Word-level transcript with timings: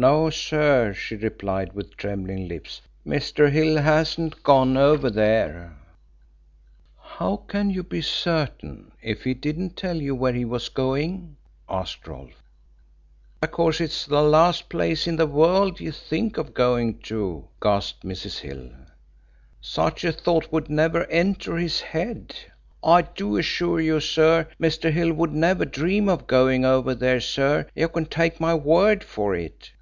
"No, 0.00 0.30
sir," 0.30 0.94
she 0.94 1.16
replied, 1.16 1.72
with 1.72 1.96
trembling 1.96 2.46
lips, 2.46 2.82
"Mr. 3.04 3.50
Hill 3.50 3.78
hasn't 3.78 4.44
gone 4.44 4.76
over 4.76 5.10
there." 5.10 5.76
"How 7.00 7.38
can 7.38 7.70
you 7.70 7.82
be 7.82 8.00
certain, 8.00 8.92
if 9.02 9.24
he 9.24 9.34
didn't 9.34 9.76
tell 9.76 9.96
you 9.96 10.14
where 10.14 10.34
he 10.34 10.44
was 10.44 10.68
going?" 10.68 11.36
asked 11.68 12.06
Rolfe. 12.06 12.44
"Because 13.40 13.80
it's 13.80 14.06
the 14.06 14.22
last 14.22 14.68
place 14.68 15.08
in 15.08 15.16
the 15.16 15.26
world 15.26 15.80
he'd 15.80 15.96
think 15.96 16.38
of 16.38 16.54
going 16.54 17.00
to," 17.00 17.48
gasped 17.60 18.04
Mrs. 18.04 18.38
Hill. 18.38 18.70
"Such 19.60 20.04
a 20.04 20.12
thought 20.12 20.52
would 20.52 20.70
never 20.70 21.06
enter 21.10 21.56
his 21.56 21.80
head. 21.80 22.36
I 22.84 23.02
do 23.02 23.36
assure 23.36 23.80
you, 23.80 23.98
sir, 23.98 24.46
Mr. 24.60 24.92
Hill 24.92 25.12
would 25.14 25.32
never 25.32 25.64
dream 25.64 26.08
of 26.08 26.28
going 26.28 26.64
over 26.64 26.94
there, 26.94 27.20
sir, 27.20 27.66
you 27.74 27.88
can 27.88 28.06
take 28.06 28.38
my 28.38 28.54
word 28.54 29.02
for 29.02 29.34
it." 29.34 29.72